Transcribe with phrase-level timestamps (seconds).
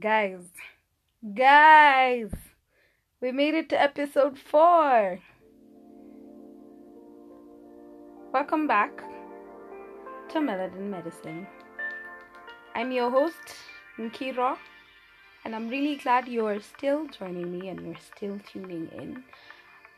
[0.00, 0.40] Guys,
[1.34, 2.32] guys,
[3.20, 5.20] we made it to episode four.
[8.32, 9.04] Welcome back
[10.30, 11.46] to Melanin Medicine.
[12.74, 13.36] I'm your host,
[13.98, 14.56] Nkiro,
[15.44, 19.22] and I'm really glad you're still joining me and you're still tuning in.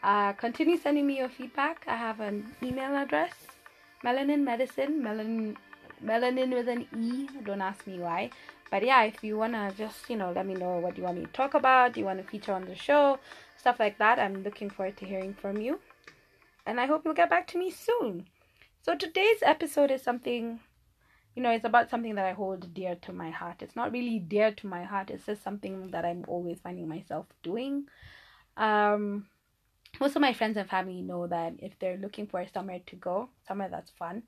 [0.02, 1.84] Uh, continue sending me your feedback.
[1.86, 3.34] I have an email address,
[4.04, 5.54] melanin medicine, melanin,
[6.04, 7.28] melanin with an E.
[7.44, 8.30] Don't ask me why.
[8.74, 11.26] But yeah, if you wanna just you know let me know what you want me
[11.26, 13.20] to talk about, you want to feature on the show,
[13.56, 14.18] stuff like that.
[14.18, 15.78] I'm looking forward to hearing from you,
[16.66, 18.26] and I hope you'll get back to me soon.
[18.82, 20.58] So today's episode is something,
[21.36, 23.62] you know, it's about something that I hold dear to my heart.
[23.62, 25.08] It's not really dear to my heart.
[25.08, 27.86] It's just something that I'm always finding myself doing.
[28.56, 29.28] Um,
[30.00, 33.28] most of my friends and family know that if they're looking for somewhere to go,
[33.46, 34.24] somewhere that's fun,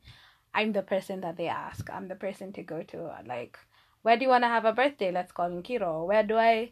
[0.55, 1.91] I'm the person that they ask.
[1.91, 3.11] I'm the person to go to.
[3.27, 3.59] Like,
[4.06, 5.10] where do you want to have a birthday?
[5.10, 6.06] Let's call him Kiro.
[6.06, 6.70] Where do I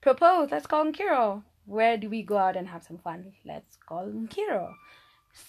[0.00, 0.50] propose?
[0.50, 1.42] Let's call him Kiro.
[1.66, 3.34] Where do we go out and have some fun?
[3.44, 4.72] Let's call him Kiro.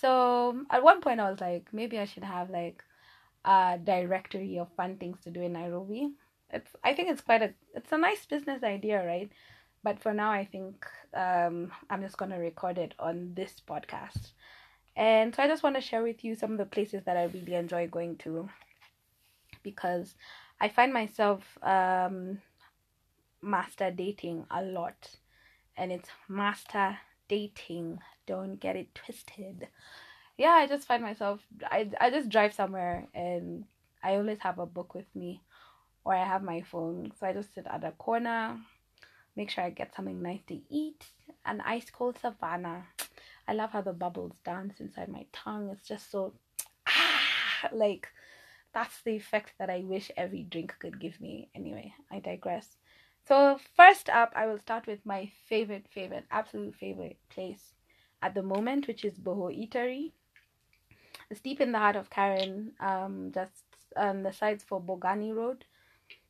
[0.02, 2.84] So at one point, I was like, maybe I should have like
[3.45, 6.12] a directory of fun things to do in Nairobi.
[6.52, 9.32] It's I think it's quite a it's a nice business idea, right?
[9.84, 14.32] But for now, I think um, I'm just gonna record it on this podcast.
[14.98, 17.26] And so I just want to share with you some of the places that I
[17.26, 18.50] really enjoy going to
[19.64, 20.16] because
[20.60, 22.40] I find myself um,
[23.42, 25.16] master dating a lot.
[25.76, 28.00] And it's master dating.
[28.26, 29.68] Don't get it twisted.
[30.38, 33.66] Yeah, I just find myself, I, I just drive somewhere and
[34.04, 35.42] I always have a book with me
[36.04, 37.12] or I have my phone.
[37.20, 38.58] So I just sit at a corner,
[39.36, 41.06] make sure I get something nice to eat,
[41.46, 42.86] an ice cold Savanna.
[43.48, 45.70] I love how the bubbles dance inside my tongue.
[45.72, 46.34] It's just so,
[46.88, 48.10] ah, like,
[48.78, 51.50] that's the effect that I wish every drink could give me.
[51.56, 52.78] Anyway, I digress.
[53.28, 57.73] So, first up, I will start with my favorite, favorite, absolute favorite place
[58.22, 60.11] at the moment, which is Boho Eatery.
[61.32, 63.64] It's deep in the heart of Karen, um, just
[63.95, 65.66] on the sides for Bogani Road.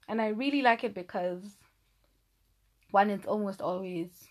[0.08, 1.44] And I really like it because,
[2.92, 4.30] one, it's almost always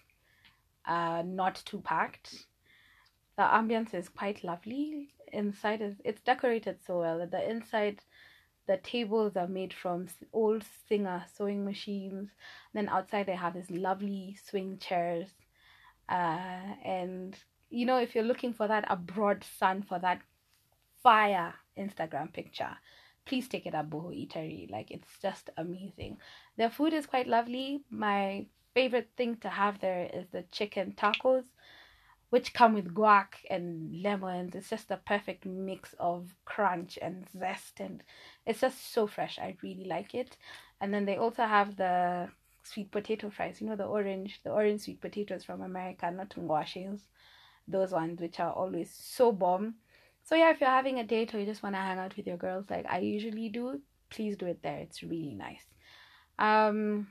[0.87, 2.47] uh, not too packed.
[3.37, 5.11] The ambience is quite lovely.
[5.37, 7.19] Inside is it's decorated so well.
[7.19, 8.01] That the inside
[8.67, 12.31] the tables are made from old Singer sewing machines.
[12.73, 15.29] Then outside they have these lovely swing chairs.
[16.09, 17.37] Uh, and
[17.69, 20.21] you know, if you're looking for that abroad sun for that
[21.03, 22.77] fire Instagram picture,
[23.27, 24.71] please take it at Boho Eatery.
[24.71, 26.17] Like it's just amazing.
[26.57, 27.83] Their food is quite lovely.
[27.91, 31.45] My favorite thing to have there is the chicken tacos
[32.31, 34.55] which come with guac and lemons.
[34.55, 38.03] It's just the perfect mix of crunch and zest, and
[38.45, 39.39] it's just so fresh.
[39.39, 40.37] I really like it.
[40.81, 42.29] And then they also have the
[42.63, 43.61] sweet potato fries.
[43.61, 47.01] You know the orange, the orange sweet potatoes from America, not ngwashes.
[47.69, 49.77] Those ones which are always so bomb.
[50.25, 52.27] So yeah, if you're having a date or you just want to hang out with
[52.27, 54.79] your girls, like I usually do, please do it there.
[54.79, 55.65] It's really nice.
[56.39, 57.09] Um,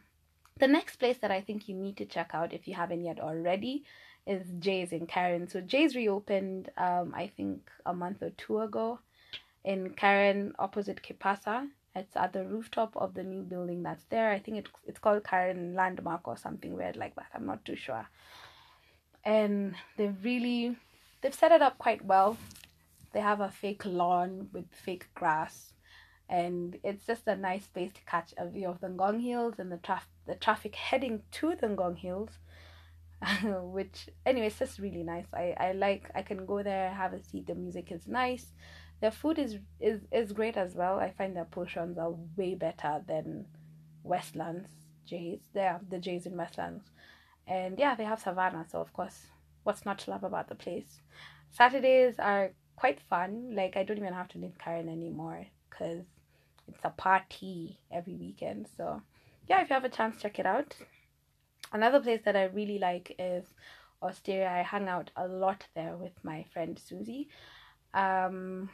[0.59, 3.19] the next place that I think you need to check out if you haven't yet
[3.19, 3.83] already
[4.25, 5.47] is Jay's in Karen.
[5.47, 8.99] So Jay's reopened, um, I think a month or two ago,
[9.63, 11.67] in Karen opposite Kipasa.
[11.95, 14.29] It's at the rooftop of the new building that's there.
[14.31, 17.27] I think it, it's called Karen Landmark or something weird like that.
[17.33, 18.07] I'm not too sure.
[19.23, 20.75] And they've really
[21.21, 22.37] they've set it up quite well.
[23.13, 25.71] They have a fake lawn with fake grass,
[26.27, 29.71] and it's just a nice place to catch a view of the Ngong Hills and
[29.71, 32.39] the traf- the traffic heading to the Ngong Hills
[33.43, 35.25] which anyway it's just really nice.
[35.33, 37.47] I i like i can go there have a seat.
[37.47, 38.51] The music is nice.
[39.01, 40.99] The food is is is great as well.
[40.99, 43.45] I find their portions are way better than
[44.03, 44.69] westlands
[45.05, 46.83] jays there the jays in westlands.
[47.47, 49.27] And yeah they have Savanna so of course
[49.63, 51.01] what's not to love about the place?
[51.51, 53.55] Saturdays are quite fun.
[53.55, 56.03] Like i don't even have to leave karen anymore because
[56.67, 58.67] it's a party every weekend.
[58.77, 59.01] So
[59.47, 60.75] yeah if you have a chance check it out
[61.75, 63.43] Another place that I really like is
[64.01, 64.49] Osteria.
[64.49, 67.27] I hung out a lot there with my friend Susie.
[67.93, 68.69] Um,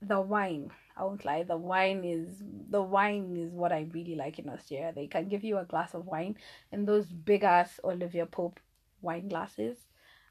[0.00, 4.38] the wine, I won't lie, the wine is the wine is what I really like
[4.38, 4.92] in Osteria.
[4.94, 6.36] They can give you a glass of wine
[6.70, 8.60] in those big ass Olivia Pope
[9.00, 9.78] wine glasses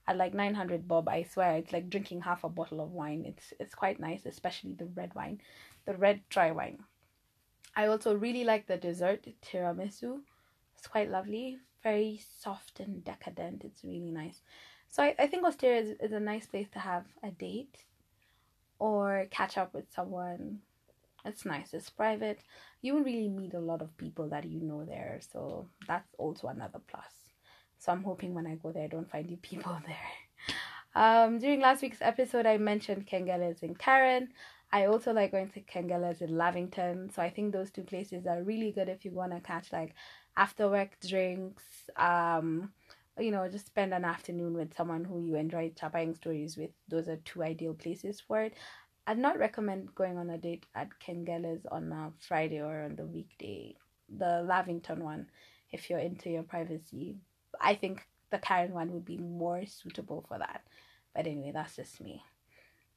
[0.07, 3.53] at like 900 bob i swear it's like drinking half a bottle of wine it's
[3.59, 5.39] it's quite nice especially the red wine
[5.85, 6.77] the red dry wine
[7.75, 10.19] i also really like the dessert tiramisu
[10.77, 13.63] it's quite lovely, very soft and decadent.
[13.63, 14.41] It's really nice.
[14.87, 17.85] So I, I think Osteria is, is a nice place to have a date
[18.79, 20.59] or catch up with someone
[21.25, 21.73] it's nice.
[21.73, 22.39] It's private.
[22.81, 26.47] You won't really meet a lot of people that you know there, so that's also
[26.47, 27.11] another plus.
[27.79, 31.03] So I'm hoping when I go there, I don't find you people there.
[31.03, 34.29] Um, during last week's episode, I mentioned Kengeles in Karen.
[34.71, 37.09] I also like going to Kengeles in Lavington.
[37.13, 39.95] So I think those two places are really good if you want to catch like
[40.37, 41.63] after work drinks.
[41.95, 42.71] Um,
[43.17, 46.71] you know, just spend an afternoon with someone who you enjoy chatting stories with.
[46.89, 48.53] Those are two ideal places for it.
[49.07, 53.05] I'd not recommend going on a date at Kengeles on a Friday or on the
[53.05, 53.75] weekday.
[54.17, 55.27] The Lavington one,
[55.71, 57.17] if you're into your privacy.
[57.61, 60.63] I think the Karen one would be more suitable for that.
[61.15, 62.23] But anyway, that's just me.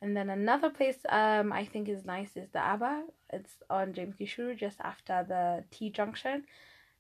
[0.01, 3.05] And then another place um I think is nice is the Abba.
[3.33, 6.45] It's on James Gichuru just after the T junction,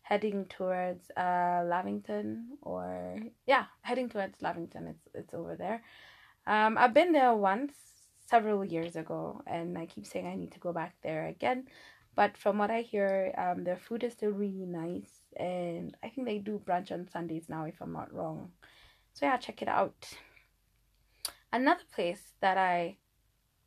[0.09, 4.87] heading towards uh Lavington or yeah, heading towards Lavington.
[4.87, 5.83] It's it's over there.
[6.47, 7.75] Um I've been there once
[8.27, 11.67] several years ago and I keep saying I need to go back there again.
[12.17, 16.27] But from what I hear, um their food is still really nice and I think
[16.27, 18.53] they do brunch on Sundays now if I'm not wrong.
[19.13, 20.09] So yeah, check it out.
[21.53, 22.97] Another place that I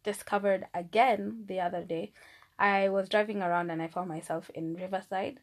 [0.04, 2.14] discovered again the other day,
[2.58, 5.40] I was driving around and I found myself in Riverside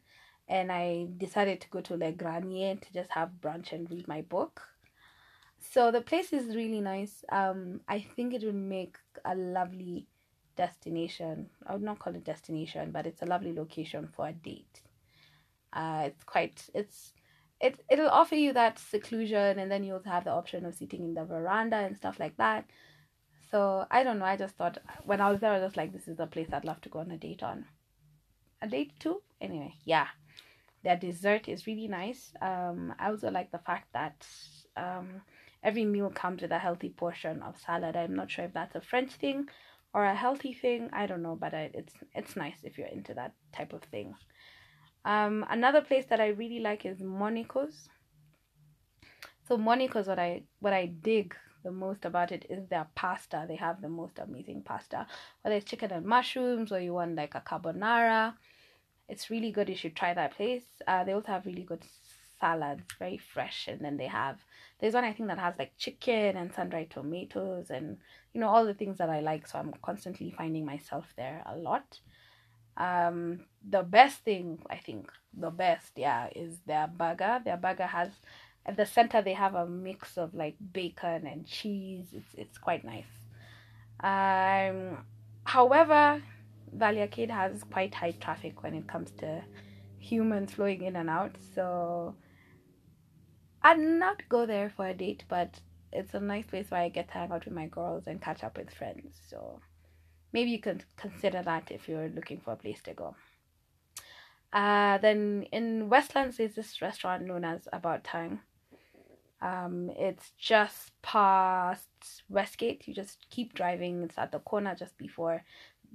[0.49, 4.21] and I decided to go to Le Grenier to just have brunch and read my
[4.23, 4.61] book.
[5.59, 7.23] So the place is really nice.
[7.31, 10.07] Um, I think it would make a lovely
[10.55, 11.49] destination.
[11.67, 14.81] I would not call it destination, but it's a lovely location for a date.
[15.71, 17.13] Uh, it's quite it's
[17.61, 21.13] it it'll offer you that seclusion and then you'll have the option of sitting in
[21.13, 22.65] the veranda and stuff like that
[23.51, 25.91] so i don't know i just thought when i was there i was just like
[25.91, 27.65] this is the place i'd love to go on a date on
[28.61, 30.07] a date too anyway yeah
[30.83, 34.25] their dessert is really nice um i also like the fact that
[34.77, 35.21] um
[35.63, 38.81] every meal comes with a healthy portion of salad i'm not sure if that's a
[38.81, 39.47] french thing
[39.93, 43.13] or a healthy thing i don't know but I, it's it's nice if you're into
[43.15, 44.15] that type of thing
[45.05, 47.89] um, another place that I really like is Monico's.
[49.47, 53.45] So Monico's what I what I dig the most about it is their pasta.
[53.47, 55.07] They have the most amazing pasta.
[55.41, 58.33] Whether it's chicken and mushrooms or you want like a carbonara,
[59.09, 59.69] it's really good.
[59.69, 60.63] You should try that place.
[60.87, 61.83] Uh, they also have really good
[62.39, 64.37] salads, very fresh, and then they have
[64.79, 67.97] there's one I think that has like chicken and sun-dried tomatoes and
[68.33, 69.47] you know all the things that I like.
[69.47, 71.99] So I'm constantly finding myself there a lot
[72.79, 78.09] um the best thing i think the best yeah is their burger their burger has
[78.65, 82.85] at the center they have a mix of like bacon and cheese it's it's quite
[82.85, 83.03] nice
[83.99, 84.97] um
[85.43, 86.21] however
[86.73, 89.41] valley arcade has quite high traffic when it comes to
[89.97, 92.15] humans flowing in and out so
[93.63, 95.59] i'd not go there for a date but
[95.91, 98.43] it's a nice place where i get to hang out with my girls and catch
[98.43, 99.59] up with friends so
[100.31, 103.15] maybe you can consider that if you're looking for a place to go.
[104.51, 108.41] Uh, then in Westlands, there's this restaurant known as About Thyme.
[109.41, 111.87] Um, it's just past
[112.29, 112.87] Westgate.
[112.87, 114.03] You just keep driving.
[114.03, 115.43] It's at the corner just before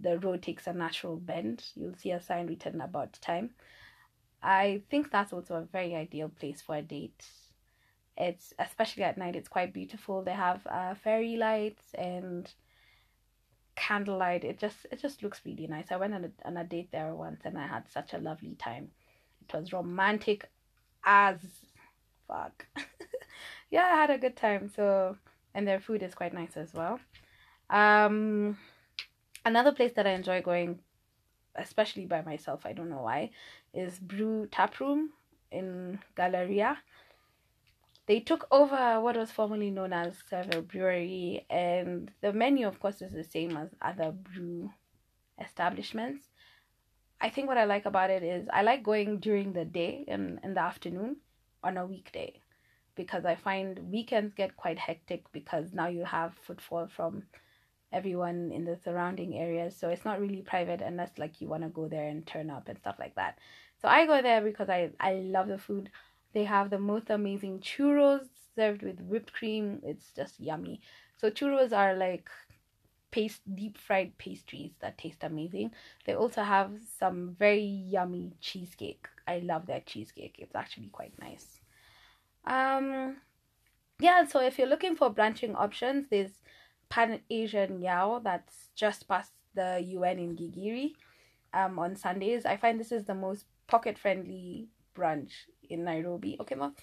[0.00, 1.64] the road takes a natural bend.
[1.75, 3.50] You'll see a sign written About Thyme.
[4.43, 7.25] I think that's also a very ideal place for a date.
[8.17, 9.37] It's especially at night.
[9.37, 10.23] It's quite beautiful.
[10.23, 12.52] They have uh, fairy lights and
[13.76, 16.90] candlelight it just it just looks really nice i went on a, on a date
[16.93, 18.88] there once and i had such a lovely time
[19.40, 20.49] it was romantic
[21.04, 21.38] as
[22.28, 22.66] fuck
[23.71, 25.16] yeah i had a good time so
[25.54, 27.00] and their food is quite nice as well
[27.71, 28.57] um
[29.44, 30.78] another place that i enjoy going
[31.56, 33.30] especially by myself i don't know why
[33.72, 35.10] is brew tap room
[35.50, 36.78] in galleria
[38.06, 43.00] they took over what was formerly known as Serval Brewery, and the menu, of course,
[43.00, 44.70] is the same as other brew
[45.40, 46.24] establishments.
[47.20, 50.38] I think what I like about it is I like going during the day and
[50.42, 51.16] in the afternoon
[51.62, 52.40] on a weekday
[52.94, 57.22] because I find weekends get quite hectic because now you have footfall from
[57.94, 59.76] everyone in the surrounding areas.
[59.76, 62.68] So it's not really private unless like you want to go there and turn up
[62.68, 63.38] and stuff like that.
[63.80, 65.90] So I go there because I, I love the food.
[66.32, 69.80] They have the most amazing churros served with whipped cream.
[69.84, 70.80] It's just yummy.
[71.16, 72.28] So churros are like
[73.10, 75.70] paste deep fried pastries that taste amazing.
[76.04, 79.06] They also have some very yummy cheesecake.
[79.28, 80.36] I love their cheesecake.
[80.38, 81.60] It's actually quite nice.
[82.44, 83.16] Um
[84.00, 86.42] yeah, so if you're looking for branching options, there's
[86.94, 90.92] Pan Asian Yao that's just past the UN in Gigiri
[91.52, 92.46] um on Sundays.
[92.46, 95.32] I find this is the most pocket friendly brunch
[95.68, 96.36] in Nairobi.
[96.40, 96.74] Okay, mom.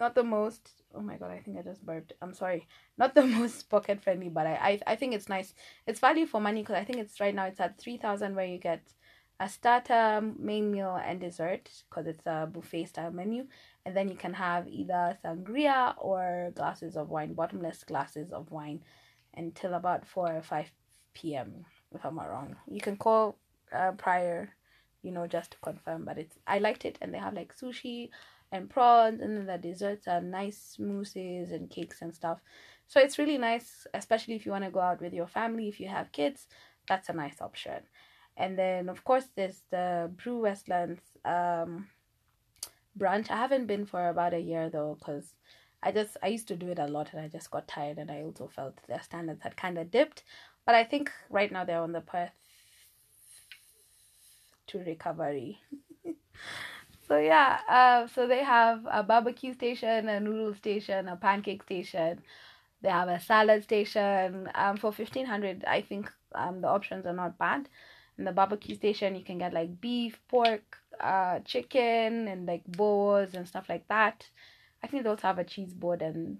[0.00, 2.66] not the most oh my god i think i just burped i'm sorry
[2.98, 5.54] not the most pocket friendly but i i, I think it's nice
[5.86, 8.58] it's value for money because i think it's right now it's at 3000 where you
[8.58, 8.82] get
[9.40, 13.46] a starter main meal and dessert because it's a buffet style menu
[13.86, 18.80] and then you can have either sangria or glasses of wine bottomless glasses of wine
[19.36, 20.70] until about 4 or 5
[21.14, 21.64] p.m
[21.94, 22.56] if i'm not wrong.
[22.68, 23.36] You can call
[23.72, 24.50] uh, prior
[25.02, 28.08] you know just to confirm but it's i liked it and they have like sushi
[28.52, 32.40] and prawns and then the desserts are nice mousses and cakes and stuff.
[32.86, 35.80] So it's really nice especially if you want to go out with your family if
[35.80, 36.46] you have kids
[36.88, 37.82] that's a nice option.
[38.36, 41.88] And then of course there's the brew westlands um
[42.98, 43.30] brunch.
[43.30, 45.34] I haven't been for about a year though because
[45.82, 48.10] i just i used to do it a lot and i just got tired and
[48.10, 50.22] i also felt their standards had kind of dipped.
[50.66, 52.32] But i think right now they're on the path
[54.68, 55.60] to recovery.
[57.08, 62.22] So yeah uh, so they have a barbecue station a noodle station a pancake station.
[62.82, 64.48] They have a salad station.
[64.54, 67.68] Um, for 1500 i think um, the options are not bad
[68.18, 73.34] in the barbecue station you can get like beef pork uh, chicken and like bowls
[73.34, 74.28] and stuff like that.
[74.82, 76.38] I think they also have a cheese board and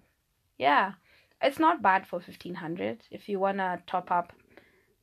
[0.58, 0.92] yeah.
[1.42, 4.32] It's not bad for 1500 if you want to top up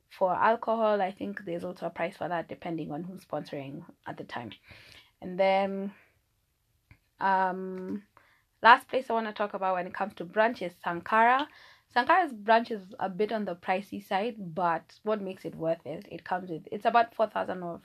[0.09, 4.17] for alcohol i think there's also a price for that depending on who's sponsoring at
[4.17, 4.51] the time.
[5.21, 5.93] And then
[7.19, 8.03] um
[8.63, 11.47] last place i want to talk about when it comes to brunch is sankara
[11.93, 16.07] sankara's brunch is a bit on the pricey side but what makes it worth it
[16.11, 17.81] it comes with it's about 4000 or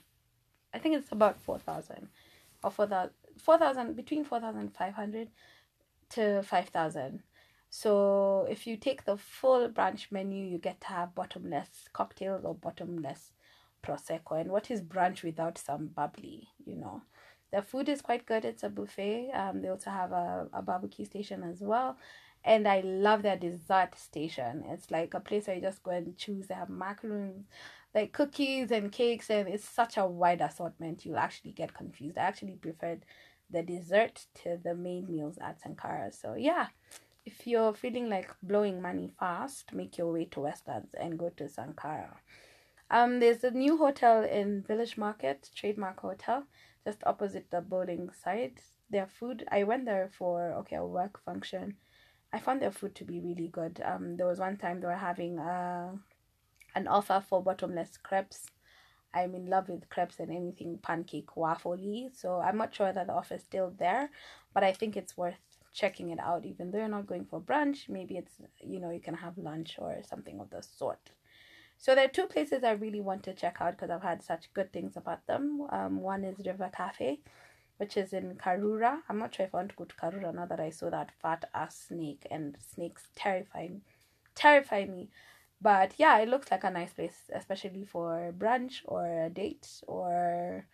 [0.73, 2.07] i think it's about 4000
[2.63, 5.29] or 4000 4000 between 4500
[6.09, 7.23] to 5000
[7.69, 12.55] so if you take the full brunch menu, you get to have bottomless cocktails or
[12.55, 13.33] bottomless
[13.83, 14.39] prosecco.
[14.39, 16.47] And what is brunch without some bubbly?
[16.65, 17.01] You know,
[17.51, 18.45] the food is quite good.
[18.45, 19.31] It's a buffet.
[19.33, 21.97] Um, they also have a, a barbecue station as well.
[22.47, 24.63] And I love their dessert station.
[24.69, 26.47] It's like a place where you just go and choose.
[26.47, 27.45] They have macaroons,
[27.93, 31.05] like cookies and cakes, and it's such a wide assortment.
[31.05, 32.17] You'll actually get confused.
[32.17, 33.03] I actually preferred
[33.49, 36.13] the dessert to the main meals at Sankara.
[36.13, 36.67] So yeah,
[37.25, 41.49] if you're feeling like blowing money fast, make your way to Westlands and go to
[41.49, 42.15] Sankara.
[42.89, 46.45] Um, there's a new hotel in Village Market, Trademark Hotel,
[46.85, 48.61] just opposite the bowling side.
[48.89, 51.75] Their food, I went there for okay a work function.
[52.33, 53.81] I found their food to be really good.
[53.83, 55.91] Um, there was one time they were having uh,
[56.75, 58.47] an offer for bottomless crepes.
[59.13, 62.09] I'm in love with crepes and anything pancake waffly.
[62.15, 64.09] So I'm not sure that the offer is still there,
[64.53, 65.39] but I think it's worth
[65.77, 68.99] checking it out even though you're not going for brunch maybe it's you know you
[68.99, 71.11] can have lunch or something of the sort
[71.77, 74.51] so there are two places i really want to check out because i've had such
[74.55, 77.19] good things about them um, one is river cafe
[77.77, 80.45] which is in karura i'm not sure if i want to go to karura now
[80.45, 83.81] that i saw that fat ass snake and snakes terrify me.
[84.35, 85.09] terrify me
[85.61, 90.65] but yeah it looks like a nice place especially for brunch or a date or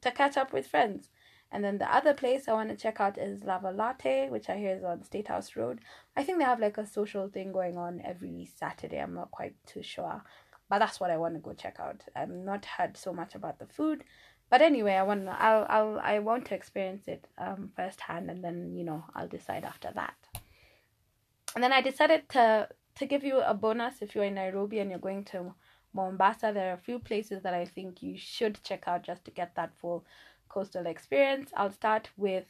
[0.00, 1.10] to catch up with friends
[1.50, 4.58] and then the other place I want to check out is Lava Latte, which I
[4.58, 5.80] hear is on State House Road.
[6.16, 8.98] I think they have like a social thing going on every Saturday.
[8.98, 10.22] I'm not quite too sure.
[10.68, 12.02] But that's what I want to go check out.
[12.14, 14.04] I've not heard so much about the food.
[14.50, 18.74] But anyway, I want I'll, I'll, I want to experience it um, firsthand and then,
[18.76, 20.14] you know, I'll decide after that.
[21.54, 24.90] And then I decided to, to give you a bonus if you're in Nairobi and
[24.90, 25.54] you're going to
[25.92, 26.52] Mombasa.
[26.54, 29.54] There are a few places that I think you should check out just to get
[29.56, 30.04] that full
[30.48, 31.50] coastal experience.
[31.56, 32.46] I'll start with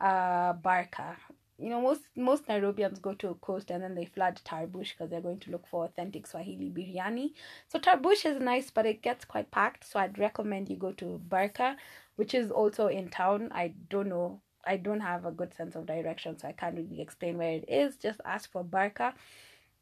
[0.00, 1.16] uh, Barka.
[1.58, 5.10] You know, most most Nairobians go to a coast and then they flood Tarboush because
[5.10, 7.32] they're going to look for authentic Swahili biryani.
[7.68, 9.84] So Tarboush is nice, but it gets quite packed.
[9.90, 11.76] So I'd recommend you go to Barka,
[12.16, 13.50] which is also in town.
[13.52, 14.40] I don't know.
[14.66, 17.64] I don't have a good sense of direction, so I can't really explain where it
[17.68, 17.96] is.
[17.96, 19.14] Just ask for Barka.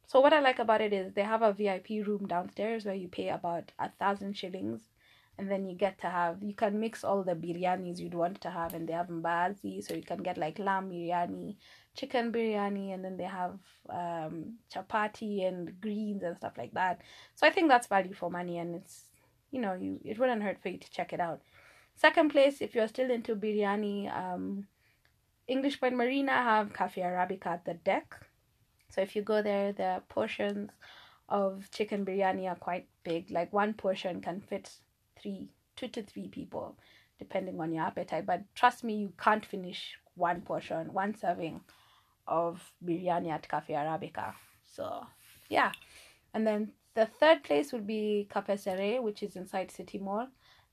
[0.06, 3.08] So what I like about it is they have a VIP room downstairs where you
[3.08, 4.82] pay about a thousand shillings
[5.38, 8.50] and then you get to have you can mix all the biryanis you'd want to
[8.50, 11.56] have and they have mbaazi so you can get like lamb biryani
[11.94, 17.00] chicken biryani and then they have um, chapati and greens and stuff like that.
[17.34, 19.04] So i think that's value for money and it's
[19.50, 21.42] you know you it wouldn't hurt for you to check it out.
[21.94, 24.66] Second place if you're still into biryani um,
[25.46, 28.16] english point marina have cafe arabica at the deck.
[28.88, 30.70] So if you go there the portions
[31.28, 34.70] of chicken biryani are quite big like one portion can fit
[35.24, 36.76] three, two to three people,
[37.18, 38.26] depending on your appetite.
[38.26, 41.62] But trust me, you can't finish one portion, one serving
[42.28, 44.34] of biryani at Cafe Arabica.
[44.64, 45.06] So,
[45.50, 45.72] yeah.
[46.34, 50.28] And then the third place would be Cafe Sere, which is inside City Mall.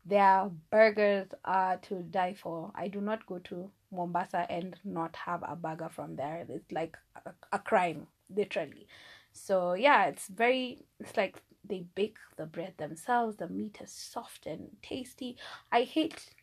[0.05, 2.71] their burgers are to die for.
[2.75, 6.45] I do not go to Mombasa and not have a burger from there.
[6.49, 8.87] It's like a, a crime, literally.
[9.33, 13.37] So yeah, it's very it's like they bake the bread themselves.
[13.37, 15.37] The meat is soft and tasty.
[15.71, 16.33] I hate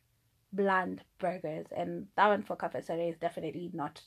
[0.53, 4.03] bland burgers, and that one for Cafe Sere is definitely not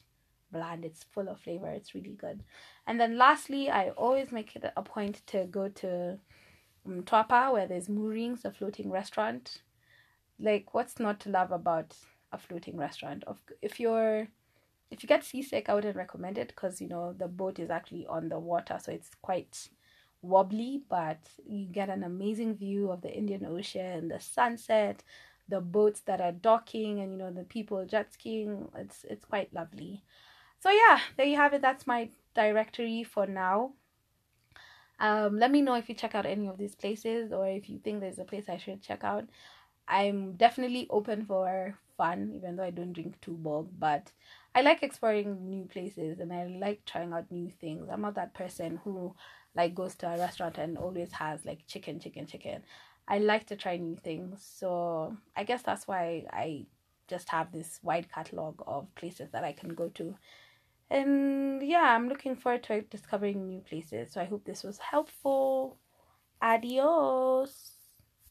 [0.52, 0.86] bland.
[0.86, 1.70] It's full of flavor.
[1.70, 2.44] It's really good.
[2.88, 6.20] And then lastly, I always make it a point to go to
[6.86, 9.62] um, Mtwapa where there's Moorings, a floating restaurant.
[10.40, 11.96] Like, what's not to love about
[12.32, 13.24] a floating restaurant?
[13.62, 14.28] If you're
[14.90, 18.06] if you get seasick, I wouldn't recommend it because you know the boat is actually
[18.08, 19.70] on the water, so it's quite
[20.22, 20.84] wobbly.
[20.90, 25.04] But you get an amazing view of the Indian Ocean, the sunset,
[25.48, 28.70] the boats that are docking, and you know the people jet skiing.
[28.76, 30.04] It's it's quite lovely.
[30.60, 31.62] So yeah, there you have it.
[31.62, 33.74] That's my directory for now.
[35.00, 37.80] Um, let me know if you check out any of these places or if you
[37.80, 39.26] think there's a place I should check out.
[39.88, 44.12] I'm definitely open for fun, even though I don't drink too bulk, but
[44.54, 47.88] I like exploring new places and I like trying out new things.
[47.92, 49.16] I'm not that person who
[49.56, 52.64] like goes to a restaurant and always has like chicken, chicken, chicken.
[53.08, 54.46] I like to try new things.
[54.58, 56.66] So I guess that's why I
[57.08, 60.16] just have this wide catalog of places that I can go to
[60.90, 64.12] and yeah, I'm looking forward to discovering new places.
[64.12, 65.78] So I hope this was helpful.
[66.42, 67.81] Adios.